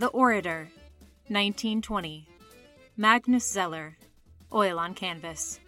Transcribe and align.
The 0.00 0.08
Orator, 0.08 0.70
1920. 1.28 2.26
Magnus 2.96 3.46
Zeller, 3.46 3.98
oil 4.50 4.78
on 4.78 4.94
canvas. 4.94 5.60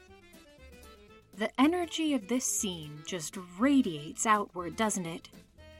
The 1.37 1.51
energy 1.61 2.15
of 2.15 2.29
this 2.29 2.47
scene 2.47 3.03
just 3.07 3.37
radiates 3.59 4.25
outward, 4.25 4.75
doesn't 4.75 5.05
it? 5.05 5.29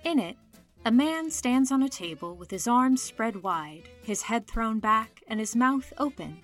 In 0.05 0.19
it, 0.19 0.37
a 0.85 0.93
man 0.93 1.31
stands 1.31 1.73
on 1.73 1.83
a 1.83 1.89
table 1.89 2.37
with 2.37 2.51
his 2.51 2.69
arms 2.69 3.01
spread 3.01 3.43
wide, 3.43 3.89
his 4.03 4.21
head 4.21 4.47
thrown 4.47 4.81
back, 4.81 5.23
and 5.29 5.41
his 5.41 5.57
mouth 5.57 5.91
open. 5.97 6.37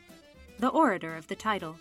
The 0.60 0.68
orator 0.68 1.14
of 1.14 1.26
the 1.26 1.36
title. 1.36 1.76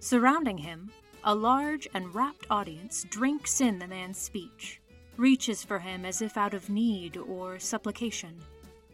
Surrounding 0.00 0.58
him, 0.58 0.90
a 1.22 1.36
large 1.36 1.86
and 1.94 2.12
rapt 2.12 2.48
audience 2.50 3.06
drinks 3.10 3.60
in 3.60 3.78
the 3.78 3.86
man's 3.86 4.18
speech, 4.18 4.80
reaches 5.16 5.62
for 5.62 5.78
him 5.78 6.04
as 6.04 6.20
if 6.20 6.36
out 6.36 6.52
of 6.52 6.68
need 6.68 7.16
or 7.16 7.60
supplication, 7.60 8.42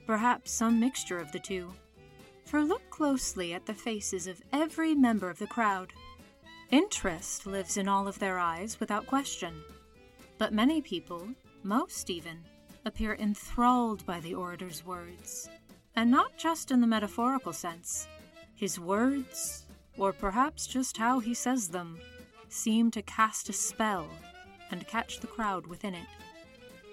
perhaps 0.09 0.51
some 0.51 0.81
mixture 0.81 1.19
of 1.19 1.31
the 1.33 1.39
two. 1.39 1.71
For 2.47 2.65
look 2.65 2.89
closely 2.89 3.53
at 3.53 3.67
the 3.67 3.75
faces 3.75 4.27
of 4.27 4.41
every 4.55 4.95
member 4.95 5.29
of 5.29 5.39
the 5.39 5.47
crowd. 5.47 5.93
Interest 6.71 7.47
lives 7.47 7.77
in 7.77 7.89
all 7.89 8.09
of 8.09 8.19
their 8.19 8.39
eyes 8.39 8.81
without 8.81 9.07
question. 9.07 9.63
But 10.39 10.55
many 10.55 10.81
people, 10.81 11.29
most 11.63 12.09
even, 12.09 12.39
appear 12.87 13.17
enthralled 13.17 14.07
by 14.07 14.19
the 14.21 14.33
orator's 14.33 14.83
words, 14.83 15.51
and 15.95 16.11
not 16.11 16.39
just 16.39 16.71
in 16.71 16.81
the 16.81 16.87
metaphorical 16.87 17.53
sense. 17.53 18.09
His 18.55 18.81
words, 18.81 19.67
or 19.99 20.15
perhaps 20.15 20.67
just 20.67 20.97
how 20.97 21.19
he 21.19 21.35
says 21.35 21.69
them, 21.69 21.99
seem 22.49 22.91
to 22.93 23.03
cast 23.03 23.51
a 23.51 23.53
spell 23.53 24.09
and 24.71 24.89
catch 24.89 25.21
the 25.21 25.27
crowd 25.27 25.67
within 25.67 25.93
it. 25.93 26.09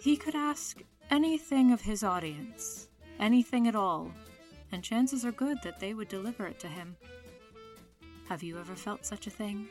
He 0.02 0.18
could 0.18 0.36
ask 0.36 0.82
anything 1.10 1.72
of 1.72 1.80
his 1.80 2.04
audience, 2.04 2.90
anything 3.20 3.68
at 3.68 3.76
all, 3.76 4.12
and 4.72 4.84
chances 4.84 5.26
are 5.26 5.32
good 5.32 5.58
that 5.64 5.80
they 5.80 5.94
would 5.94 6.08
deliver 6.08 6.48
it 6.48 6.60
to 6.60 6.68
him. 6.68 6.96
Have 8.30 8.44
you 8.44 8.60
ever 8.60 8.76
felt 8.76 9.06
such 9.06 9.28
a 9.28 9.32
thing? 9.32 9.68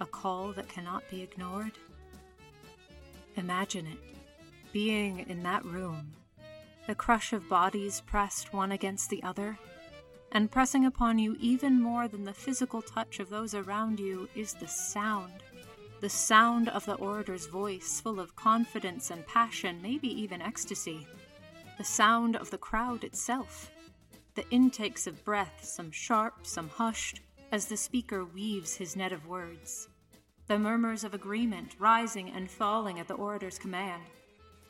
A 0.00 0.06
call 0.06 0.52
that 0.52 0.68
cannot 0.68 1.08
be 1.10 1.22
ignored? 1.22 1.72
Imagine 3.36 3.86
it 3.86 4.12
being 4.72 5.18
in 5.28 5.42
that 5.42 5.64
room, 5.64 6.12
the 6.86 6.94
crush 6.94 7.32
of 7.32 7.48
bodies 7.48 8.00
pressed 8.06 8.52
one 8.52 8.72
against 8.72 9.10
the 9.10 9.22
other, 9.22 9.58
and 10.32 10.50
pressing 10.50 10.86
upon 10.86 11.18
you 11.18 11.36
even 11.38 11.80
more 11.80 12.08
than 12.08 12.24
the 12.24 12.32
physical 12.32 12.80
touch 12.80 13.20
of 13.20 13.28
those 13.28 13.54
around 13.54 14.00
you 14.00 14.28
is 14.34 14.54
the 14.54 14.66
sound. 14.66 15.42
The 16.00 16.08
sound 16.08 16.70
of 16.70 16.86
the 16.86 16.94
orator's 16.94 17.46
voice, 17.46 18.00
full 18.00 18.18
of 18.18 18.34
confidence 18.34 19.10
and 19.10 19.26
passion, 19.26 19.80
maybe 19.82 20.08
even 20.08 20.40
ecstasy. 20.40 21.06
The 21.78 21.84
sound 21.84 22.36
of 22.36 22.50
the 22.50 22.58
crowd 22.58 23.04
itself. 23.04 23.70
The 24.34 24.48
intakes 24.50 25.06
of 25.06 25.24
breath, 25.24 25.64
some 25.64 25.90
sharp, 25.90 26.46
some 26.46 26.68
hushed, 26.68 27.20
as 27.50 27.66
the 27.66 27.76
speaker 27.76 28.24
weaves 28.24 28.76
his 28.76 28.96
net 28.96 29.12
of 29.12 29.26
words. 29.26 29.88
The 30.46 30.58
murmurs 30.58 31.04
of 31.04 31.14
agreement 31.14 31.76
rising 31.78 32.30
and 32.30 32.50
falling 32.50 32.98
at 32.98 33.08
the 33.08 33.14
orator's 33.14 33.58
command 33.58 34.02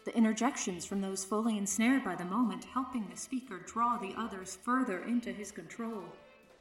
the 0.05 0.17
interjections 0.17 0.85
from 0.85 1.01
those 1.01 1.25
fully 1.25 1.57
ensnared 1.57 2.05
by 2.05 2.17
the 2.17 2.25
moment 2.25 2.65
helping 2.65 3.07
the 3.09 3.17
speaker 3.17 3.59
draw 3.59 3.99
the 3.99 4.15
others 4.17 4.59
further 4.63 5.05
into 5.05 5.33
his 5.33 5.53
control. 5.53 6.03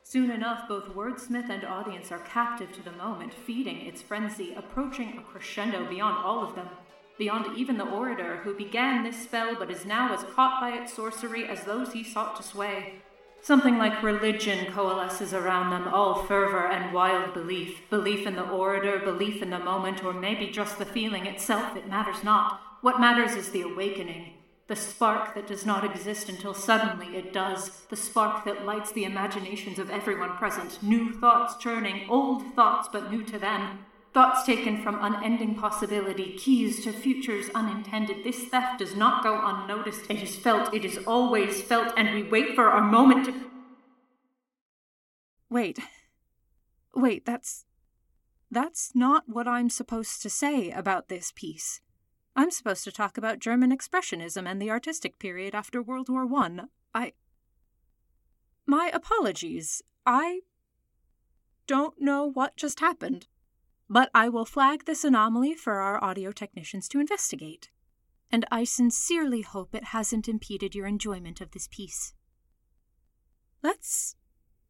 Soon 0.03 0.31
enough, 0.31 0.67
both 0.67 0.94
wordsmith 0.95 1.50
and 1.50 1.64
audience 1.64 2.11
are 2.11 2.20
captive 2.20 2.72
to 2.73 2.83
the 2.83 2.92
moment, 2.94 3.33
feeding 3.33 3.86
its 3.86 4.02
frenzy, 4.02 4.53
approaching 4.55 5.17
a 5.17 5.22
crescendo 5.22 5.88
beyond 5.89 6.23
all 6.23 6.44
of 6.44 6.55
them, 6.55 6.67
beyond 7.22 7.55
even 7.55 7.77
the 7.77 7.87
orator 7.87 8.37
who 8.37 8.52
began 8.52 9.04
this 9.04 9.21
spell 9.21 9.54
but 9.54 9.70
is 9.70 9.86
now 9.86 10.11
as 10.11 10.23
caught 10.33 10.59
by 10.59 10.71
its 10.71 10.92
sorcery 10.92 11.48
as 11.48 11.64
those 11.65 11.93
he 11.93 12.04
sought 12.04 12.36
to 12.36 12.42
sway. 12.42 12.95
Something 13.43 13.77
like 13.77 14.02
religion 14.02 14.71
coalesces 14.73 15.31
around 15.31 15.70
them, 15.70 15.87
all 15.87 16.23
fervor 16.23 16.65
and 16.65 16.92
wild 16.92 17.36
belief. 17.36 17.87
Belief 17.92 18.26
in 18.26 18.36
the 18.36 18.49
orator, 18.49 18.98
belief 18.98 19.43
in 19.43 19.52
the 19.52 19.60
moment, 19.60 20.04
or 20.04 20.14
maybe 20.14 20.48
just 20.48 20.80
the 20.80 20.86
feeling 20.86 21.27
itself, 21.27 21.77
it 21.77 21.87
matters 21.87 22.23
not. 22.23 22.60
What 22.81 22.99
matters 22.99 23.36
is 23.36 23.52
the 23.52 23.61
awakening, 23.61 24.33
the 24.65 24.76
spark 24.76 25.36
that 25.36 25.45
does 25.45 25.64
not 25.64 25.86
exist 25.86 26.27
until 26.27 26.55
suddenly 26.55 27.15
it 27.15 27.31
does, 27.31 27.83
the 27.89 27.95
spark 27.95 28.45
that 28.45 28.65
lights 28.65 28.92
the 28.93 29.05
imaginations 29.05 29.77
of 29.77 29.92
everyone 29.92 30.37
present, 30.37 30.81
new 30.81 31.14
thoughts 31.14 31.55
churning, 31.58 32.10
old 32.10 32.55
thoughts 32.55 32.89
but 32.92 33.11
new 33.11 33.21
to 33.26 33.37
them, 33.37 33.86
thoughts 34.14 34.45
taken 34.45 34.82
from 34.82 34.98
unending 35.02 35.55
possibility, 35.55 36.33
keys 36.38 36.83
to 36.83 36.92
futures 36.92 37.49
unintended. 37.55 38.23
This 38.23 38.45
theft 38.45 38.80
does 38.80 38.95
not 38.95 39.23
go 39.23 39.39
unnoticed. 39.42 40.10
It 40.10 40.22
is 40.22 40.36
felt, 40.36 40.73
it 40.73 40.83
is 40.83 40.99
always 41.08 41.61
felt, 41.61 41.94
and 41.98 42.14
we 42.14 42.23
wait 42.23 42.55
for 42.55 42.66
our 42.66 42.82
moment 42.82 43.26
to. 43.26 43.33
Wait. 45.49 45.80
Wait, 46.94 47.26
that's. 47.26 47.66
That's 48.49 48.92
not 48.94 49.23
what 49.27 49.48
I'm 49.48 49.70
supposed 49.70 50.22
to 50.22 50.30
say 50.30 50.72
about 50.72 51.08
this 51.08 51.32
piece. 51.33 51.80
I'm 52.36 52.52
supposed 52.52 52.83
to 52.83 52.92
talk 52.92 53.17
about 53.17 53.39
German 53.39 53.76
Expressionism 53.76 54.45
and 54.45 54.61
the 54.61 54.70
artistic 54.70 55.20
period 55.20 55.55
after 55.55 55.82
World 55.82 56.10
War 56.10 56.26
One. 56.26 56.67
I. 56.93 57.02
I. 57.04 57.14
My 58.66 58.92
apologies. 58.93 59.82
I 60.05 60.42
don't 61.67 61.99
know 61.99 62.26
what 62.26 62.58
just 62.58 62.80
happened. 62.80 63.28
But 63.92 64.10
I 64.16 64.30
will 64.30 64.46
flag 64.46 64.86
this 64.86 65.04
anomaly 65.04 65.54
for 65.54 65.82
our 65.82 66.02
audio 66.02 66.32
technicians 66.32 66.88
to 66.88 67.02
investigate. 67.02 67.72
And 68.32 68.46
I 68.50 68.64
sincerely 68.64 69.42
hope 69.42 69.76
it 69.76 69.84
hasn't 69.84 70.30
impeded 70.30 70.74
your 70.74 70.88
enjoyment 70.88 71.42
of 71.42 71.52
this 71.52 71.68
piece. 71.70 72.14
Let's. 73.62 74.16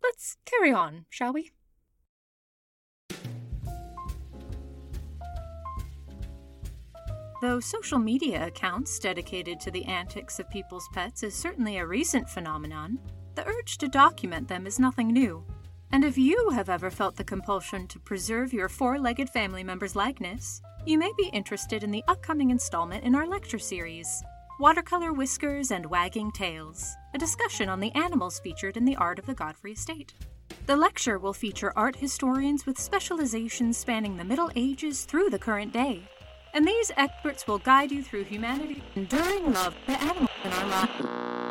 let's 0.01 0.37
carry 0.45 0.73
on, 0.73 1.05
shall 1.11 1.33
we? 1.33 1.51
Though 7.43 7.59
social 7.59 7.99
media 7.99 8.47
accounts 8.47 8.97
dedicated 8.97 9.59
to 9.59 9.69
the 9.69 9.85
antics 9.85 10.39
of 10.39 10.49
people's 10.49 10.89
pets 10.93 11.21
is 11.21 11.35
certainly 11.35 11.77
a 11.77 11.85
recent 11.85 12.27
phenomenon, 12.27 12.97
the 13.35 13.45
urge 13.45 13.77
to 13.77 13.87
document 13.87 14.47
them 14.47 14.65
is 14.65 14.79
nothing 14.79 15.09
new. 15.09 15.45
And 15.93 16.05
if 16.05 16.17
you 16.17 16.49
have 16.51 16.69
ever 16.69 16.89
felt 16.89 17.15
the 17.15 17.23
compulsion 17.23 17.87
to 17.87 17.99
preserve 17.99 18.53
your 18.53 18.69
four 18.69 18.97
legged 18.97 19.29
family 19.29 19.63
member's 19.63 19.95
likeness, 19.95 20.61
you 20.85 20.97
may 20.97 21.11
be 21.17 21.29
interested 21.33 21.83
in 21.83 21.91
the 21.91 22.03
upcoming 22.07 22.49
installment 22.49 23.03
in 23.03 23.15
our 23.15 23.27
lecture 23.27 23.59
series 23.59 24.23
Watercolor 24.59 25.13
Whiskers 25.13 25.71
and 25.71 25.85
Wagging 25.85 26.31
Tails, 26.31 26.95
a 27.13 27.17
discussion 27.17 27.67
on 27.67 27.79
the 27.79 27.93
animals 27.95 28.39
featured 28.39 28.77
in 28.77 28.85
the 28.85 28.95
art 28.95 29.19
of 29.19 29.25
the 29.25 29.33
Godfrey 29.33 29.73
estate. 29.73 30.13
The 30.67 30.77
lecture 30.77 31.17
will 31.17 31.33
feature 31.33 31.73
art 31.75 31.95
historians 31.95 32.65
with 32.65 32.79
specializations 32.79 33.77
spanning 33.77 34.17
the 34.17 34.23
Middle 34.23 34.51
Ages 34.55 35.05
through 35.05 35.29
the 35.29 35.39
current 35.39 35.73
day 35.73 36.07
and 36.53 36.67
these 36.67 36.91
experts 36.97 37.47
will 37.47 37.59
guide 37.59 37.91
you 37.91 38.03
through 38.03 38.23
humanity's 38.25 38.81
enduring 38.95 39.53
love 39.53 39.75
for 39.85 39.91
animals 39.91 40.29
in 40.43 40.51
our 40.51 40.67
lives. 40.67 41.50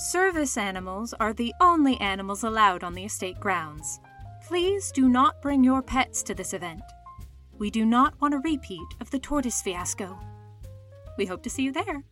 service 0.00 0.56
animals 0.56 1.12
are 1.20 1.34
the 1.34 1.52
only 1.60 2.00
animals 2.00 2.42
allowed 2.42 2.82
on 2.82 2.94
the 2.94 3.04
estate 3.04 3.38
grounds. 3.38 4.00
Please 4.46 4.90
do 4.92 5.08
not 5.10 5.42
bring 5.42 5.62
your 5.62 5.82
pets 5.82 6.22
to 6.22 6.34
this 6.34 6.54
event. 6.54 6.80
We 7.58 7.70
do 7.70 7.84
not 7.84 8.18
want 8.18 8.32
a 8.32 8.38
repeat 8.38 8.88
of 9.00 9.10
the 9.10 9.18
tortoise 9.18 9.60
fiasco. 9.60 10.18
We 11.18 11.26
hope 11.26 11.42
to 11.42 11.50
see 11.50 11.64
you 11.64 11.72
there. 11.72 12.02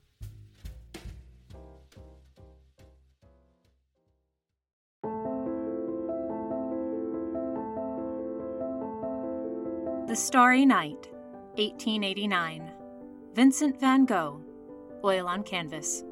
The 10.06 10.16
Starry 10.16 10.66
Night, 10.66 11.08
1889. 11.56 12.70
Vincent 13.32 13.80
van 13.80 14.04
Gogh, 14.04 14.42
oil 15.04 15.26
on 15.26 15.42
canvas. 15.42 16.04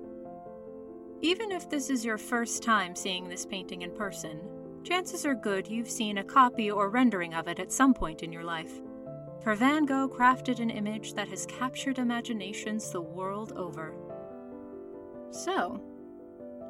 Even 1.23 1.51
if 1.51 1.69
this 1.69 1.89
is 1.89 2.05
your 2.05 2.19
first 2.19 2.63
time 2.63 2.95
seeing 2.95 3.29
this 3.29 3.47
painting 3.47 3.83
in 3.83 3.91
person, 3.91 4.39
chances 4.85 5.25
are 5.25 5.35
good 5.35 5.67
you've 5.67 5.91
seen 5.91 6.19
a 6.19 6.25
copy 6.25 6.71
or 6.71 6.91
rendering 6.91 7.35
of 7.35 7.49
it 7.49 7.59
at 7.59 7.73
some 7.73 7.95
point 7.95 8.23
in 8.23 8.33
your 8.33 8.45
life. 8.45 8.73
For 9.43 9.55
Van 9.55 9.87
Gogh 9.87 10.09
crafted 10.09 10.61
an 10.61 10.71
image 10.71 11.15
that 11.15 11.29
has 11.29 11.47
captured 11.47 11.99
imaginations 11.99 12.91
the 12.91 13.01
world 13.01 13.53
over. 13.57 13.95
So, 15.31 15.81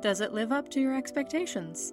does 0.00 0.20
it 0.20 0.32
live 0.32 0.52
up 0.52 0.68
to 0.70 0.80
your 0.80 0.96
expectations? 0.96 1.92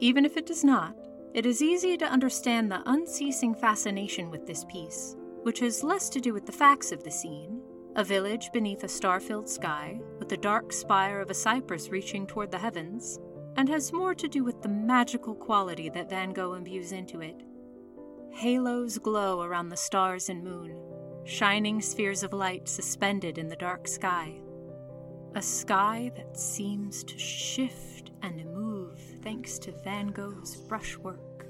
Even 0.00 0.24
if 0.24 0.36
it 0.36 0.46
does 0.46 0.64
not, 0.64 0.96
it 1.34 1.46
is 1.46 1.62
easy 1.62 1.96
to 1.98 2.06
understand 2.06 2.70
the 2.70 2.82
unceasing 2.86 3.54
fascination 3.54 4.30
with 4.30 4.46
this 4.46 4.64
piece, 4.64 5.16
which 5.42 5.60
has 5.60 5.84
less 5.84 6.08
to 6.10 6.20
do 6.20 6.32
with 6.32 6.46
the 6.46 6.52
facts 6.52 6.90
of 6.90 7.04
the 7.04 7.10
scene 7.10 7.60
a 7.96 8.04
village 8.04 8.50
beneath 8.52 8.82
a 8.82 8.88
star 8.88 9.20
filled 9.20 9.48
sky, 9.48 10.00
with 10.18 10.28
the 10.28 10.36
dark 10.36 10.72
spire 10.72 11.20
of 11.20 11.30
a 11.30 11.34
cypress 11.34 11.90
reaching 11.90 12.26
toward 12.26 12.50
the 12.50 12.58
heavens, 12.58 13.20
and 13.56 13.68
has 13.68 13.92
more 13.92 14.14
to 14.14 14.26
do 14.26 14.42
with 14.42 14.60
the 14.62 14.68
magical 14.68 15.34
quality 15.34 15.88
that 15.88 16.10
Van 16.10 16.32
Gogh 16.32 16.54
imbues 16.54 16.90
into 16.90 17.20
it. 17.20 17.42
Halos 18.32 18.98
glow 18.98 19.42
around 19.42 19.68
the 19.68 19.76
stars 19.76 20.28
and 20.28 20.42
moon, 20.42 20.76
shining 21.24 21.80
spheres 21.80 22.24
of 22.24 22.32
light 22.32 22.68
suspended 22.68 23.38
in 23.38 23.46
the 23.46 23.56
dark 23.56 23.86
sky. 23.86 24.34
A 25.36 25.42
sky 25.42 26.10
that 26.16 26.36
seems 26.36 27.04
to 27.04 27.18
shift 27.18 28.10
and 28.22 28.44
move 28.46 28.98
thanks 29.22 29.58
to 29.60 29.72
Van 29.84 30.08
Gogh's 30.08 30.56
brushwork, 30.56 31.46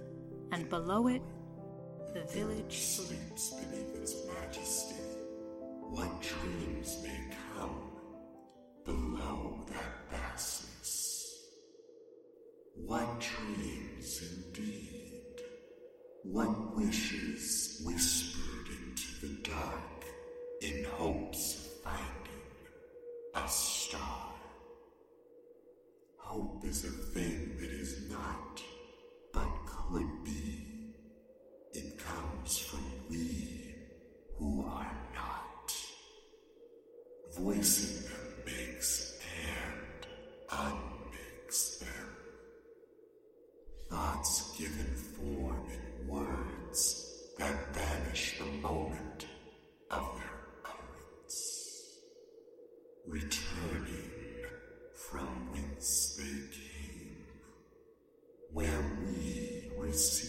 and 0.52 0.68
below 0.68 1.06
it, 1.08 1.22
the 2.12 2.24
village 2.24 2.78
sleeps 2.78 3.54
beneath 3.54 3.96
its 3.96 4.14
majesty. 4.26 5.03
What 5.94 6.20
dreams 6.22 6.98
may 7.04 7.20
come 7.54 7.92
below 8.84 9.64
that 9.68 10.10
vastness? 10.10 11.38
What 12.74 13.20
dreams 13.20 14.20
indeed? 14.34 15.40
What 16.24 16.76
wishes 16.76 17.80
whispered 17.86 18.66
into 18.76 19.20
the 19.24 19.48
dark 19.48 20.04
in 20.62 20.84
hopes 20.96 21.58
of 21.58 21.82
finding 21.84 22.42
a 23.36 23.46
star? 23.46 24.32
Hope 26.16 26.64
is 26.64 26.82
a 26.82 26.88
thing 26.88 27.56
that 27.60 27.70
Voicing 37.36 38.02
them 38.04 38.44
makes 38.46 39.18
and 39.56 40.06
unmakes 40.52 41.78
them. 41.78 41.88
Thoughts 43.90 44.56
given 44.56 44.94
form 45.16 45.66
in 45.68 46.08
words 46.08 46.80
that 47.38 47.74
banish 47.74 48.38
the 48.38 48.44
moment 48.62 49.26
of 49.90 50.16
their 50.16 50.40
utterance. 50.64 51.98
Returning 53.08 54.10
from 54.94 55.52
whence 55.52 56.16
they 56.16 56.56
came, 56.56 57.26
where 58.52 58.84
we 59.04 59.70
receive 59.76 60.23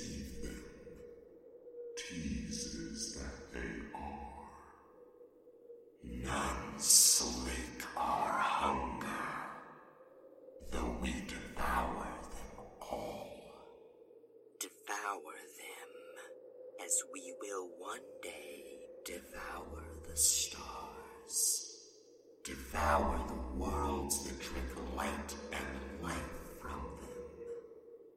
Devour 22.85 23.19
the 23.27 23.63
worlds 23.63 24.23
that 24.25 24.39
drink 24.39 24.95
light 24.95 25.35
and 25.51 26.03
life 26.03 26.13
from 26.61 26.81
them. 27.01 27.09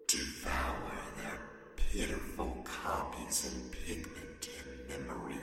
Devour 0.06 0.92
their 1.16 1.38
pitiful 1.74 2.54
copies 2.64 3.50
in 3.50 3.70
pigment 3.70 4.50
and 4.58 5.06
memory. 5.06 5.40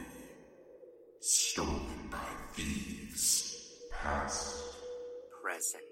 Stolen 1.21 2.07
by 2.11 2.17
thieves, 2.53 3.79
past 3.91 4.61
Present, 5.41 5.83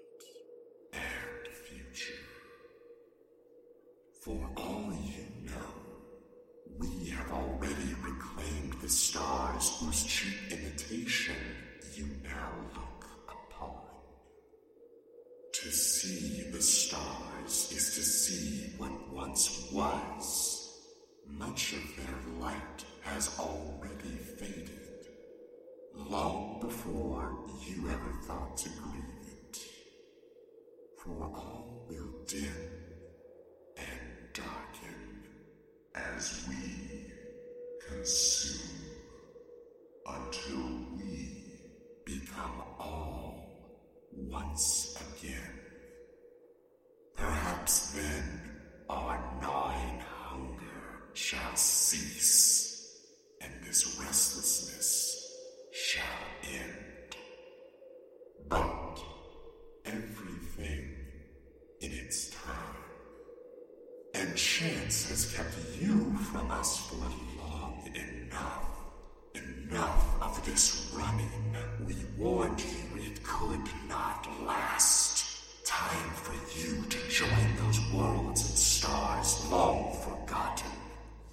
and 0.92 1.56
future. 1.66 2.14
For 4.20 4.48
all 4.56 4.92
you 5.02 5.26
know, 5.50 5.74
we 6.78 7.08
have 7.08 7.32
already 7.32 7.96
reclaimed 8.00 8.74
the 8.80 8.88
stars 8.88 9.76
whose 9.80 10.04
cheap 10.04 10.52
imitation 10.52 11.34
you 11.96 12.06
now 12.22 12.52
look. 12.76 12.93
To 15.64 15.72
see 15.72 16.42
the 16.50 16.60
stars 16.60 17.72
is 17.72 17.94
to 17.94 18.02
see 18.02 18.74
what 18.76 18.92
once 19.10 19.70
was. 19.72 20.78
Much 21.26 21.72
of 21.72 21.96
their 21.96 22.38
light 22.38 22.84
has 23.00 23.34
already 23.38 24.14
faded, 24.38 25.08
long 25.94 26.58
before 26.60 27.38
you 27.66 27.88
ever 27.88 28.12
thought 28.26 28.58
to 28.58 28.68
grieve 28.68 29.04
it. 29.26 29.58
For 31.02 31.24
all 31.34 31.86
will 31.88 32.12
dim 32.26 32.52
and 33.78 34.34
darken 34.34 35.24
as 35.94 36.44
we 36.46 37.06
consume 37.88 38.68
until 40.06 40.98
we 40.98 41.46
become 42.04 42.62
all 42.78 43.48
once. 44.12 44.93
Perhaps 47.64 47.92
then 47.92 48.40
our 48.90 49.18
gnawing 49.40 50.00
hunger 50.00 51.08
shall 51.14 51.56
cease, 51.56 53.00
and 53.40 53.50
this 53.66 53.98
restlessness 53.98 55.32
shall 55.72 56.04
end. 56.42 57.16
But 58.50 58.98
everything 59.86 60.90
in 61.80 61.90
its 61.90 62.32
time. 62.32 62.76
And 64.12 64.36
chance 64.36 65.08
has 65.08 65.34
kept 65.34 65.54
you 65.80 66.12
from 66.32 66.50
us 66.50 66.86
for 66.86 66.96
long 67.40 67.88
enough. 67.94 68.66
Enough 69.36 70.20
of 70.20 70.44
this 70.44 70.92
running. 70.94 71.56
We 71.86 71.96
warned 72.18 72.60
you 72.60 73.04
it 73.04 73.24
could 73.24 73.66
not 73.88 74.28
last. 74.46 75.13
Time 75.76 76.10
for 76.14 76.34
you 76.56 76.84
to 76.88 76.98
join 77.08 77.56
those 77.56 77.80
worlds 77.92 78.48
and 78.48 78.56
stars 78.56 79.44
long 79.50 79.92
forgotten. 80.04 80.70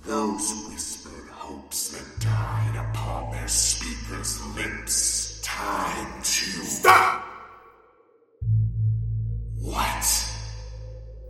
Those 0.03 0.67
whispered 0.67 1.29
hopes 1.29 1.89
that 1.89 2.19
died 2.19 2.89
upon 2.89 3.33
their 3.33 3.48
speakers' 3.48 4.43
lips. 4.55 5.41
Time 5.43 6.24
to. 6.24 6.24
Stop! 6.24 7.24
What? 9.60 10.33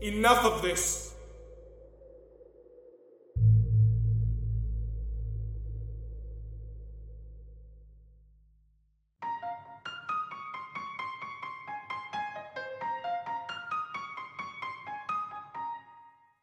Enough 0.01 0.45
of 0.45 0.61
this! 0.61 1.10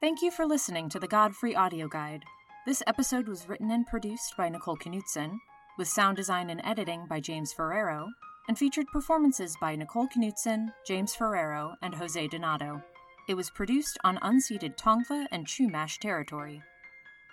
Thank 0.00 0.23
you 0.23 0.31
for 0.31 0.47
listening 0.47 0.88
to 0.90 1.00
the 1.00 1.09
Godfrey 1.09 1.57
Audio 1.57 1.88
Guide. 1.88 2.23
This 2.67 2.83
episode 2.87 3.26
was 3.26 3.49
written 3.49 3.73
and 3.73 3.85
produced 3.85 4.37
by 4.37 4.49
Nicole 4.49 4.76
Knudsen, 4.76 5.40
with 5.76 5.88
sound 5.88 6.17
design 6.17 6.50
and 6.50 6.61
editing 6.62 7.07
by 7.09 7.19
James 7.19 7.52
Ferrero, 7.52 8.09
and 8.47 8.57
featured 8.57 8.87
performances 8.93 9.57
by 9.61 9.75
Nicole 9.75 10.07
Knudsen, 10.07 10.73
James 10.87 11.17
Ferrero, 11.17 11.75
and 11.83 11.95
José 11.95 12.31
Donado. 12.31 12.81
It 13.28 13.35
was 13.35 13.50
produced 13.50 13.99
on 14.05 14.19
unceded 14.19 14.76
Tongva 14.76 15.26
and 15.33 15.47
Chumash 15.47 15.99
territory. 15.99 16.62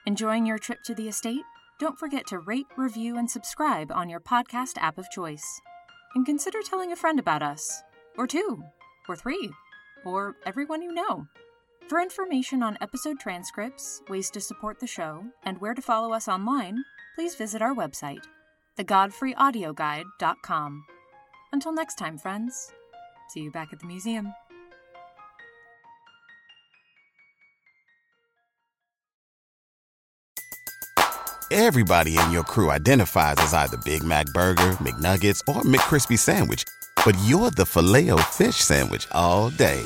Enjoying 0.07 0.47
your 0.47 0.57
trip 0.57 0.81
to 0.85 0.95
the 0.95 1.07
estate? 1.07 1.43
don't 1.77 1.99
forget 1.99 2.25
to 2.27 2.39
rate, 2.39 2.67
review, 2.77 3.17
and 3.17 3.29
subscribe 3.29 3.91
on 3.91 4.09
your 4.09 4.21
podcast 4.21 4.77
app 4.77 4.97
of 4.97 5.09
choice. 5.11 5.61
And 6.15 6.25
consider 6.25 6.59
telling 6.61 6.91
a 6.91 6.95
friend 6.95 7.19
about 7.19 7.43
us, 7.43 7.83
or 8.17 8.25
two, 8.25 8.63
or 9.09 9.15
three, 9.15 9.51
or 10.05 10.35
everyone 10.45 10.81
you 10.81 10.93
know. 10.93 11.27
For 11.87 12.01
information 12.01 12.63
on 12.63 12.79
episode 12.81 13.19
transcripts, 13.19 14.01
ways 14.09 14.31
to 14.31 14.41
support 14.41 14.79
the 14.79 14.87
show, 14.87 15.23
and 15.43 15.61
where 15.61 15.75
to 15.75 15.83
follow 15.83 16.13
us 16.13 16.27
online, 16.27 16.83
please 17.13 17.35
visit 17.35 17.61
our 17.61 17.75
website, 17.75 18.23
thegodfreyaudioguide.com. 18.79 20.85
Until 21.51 21.73
next 21.73 21.99
time, 21.99 22.17
friends, 22.17 22.71
see 23.29 23.41
you 23.41 23.51
back 23.51 23.71
at 23.71 23.79
the 23.79 23.85
museum. 23.85 24.33
Everybody 31.51 32.17
in 32.17 32.31
your 32.31 32.43
crew 32.43 32.71
identifies 32.71 33.35
as 33.37 33.53
either 33.53 33.77
Big 33.85 34.03
Mac 34.03 34.25
Burger, 34.33 34.71
McNuggets, 34.81 35.41
or 35.47 35.61
McCrispy 35.61 36.17
Sandwich. 36.17 36.63
But 37.05 37.15
you're 37.25 37.51
the 37.51 37.67
filet 37.67 38.09
fish 38.31 38.55
Sandwich 38.55 39.07
all 39.11 39.51
day. 39.51 39.85